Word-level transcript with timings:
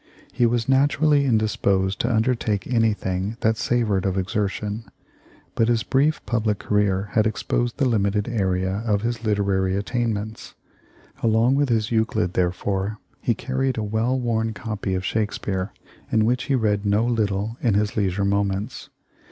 He 0.33 0.47
was 0.47 0.67
naturally 0.67 1.25
indisposed 1.27 1.99
to 1.99 2.11
undertake 2.11 2.65
anything 2.65 3.37
that 3.41 3.55
savored 3.55 4.03
of 4.03 4.17
exertion, 4.17 4.85
but 5.53 5.67
his 5.67 5.83
brief 5.83 6.25
public 6.25 6.57
career 6.57 7.09
had 7.11 7.27
exposed 7.27 7.77
the 7.77 7.85
limited 7.87 8.27
area 8.27 8.81
of 8.87 9.03
his 9.03 9.23
literary 9.23 9.77
attainments. 9.77 10.55
Along 11.21 11.53
with 11.53 11.69
his 11.69 11.91
Euclid 11.91 12.33
therefore 12.33 12.97
he 13.21 13.35
carried 13.35 13.77
a 13.77 13.83
well 13.83 14.19
worn 14.19 14.53
copy 14.53 14.95
of 14.95 15.05
Shakespeare, 15.05 15.71
in 16.11 16.25
which 16.25 16.45
he 16.45 16.55
read 16.55 16.83
no 16.83 17.05
lit 17.05 17.27
tle 17.29 17.57
in 17.61 17.75
his 17.75 17.95
leisure 17.95 18.25
moments. 18.25 18.89